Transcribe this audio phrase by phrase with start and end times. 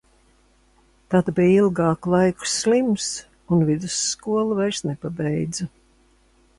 [1.13, 3.05] Tad bij ilgāku laiku slims
[3.53, 5.65] un vidusskolu vairs nepabeidza.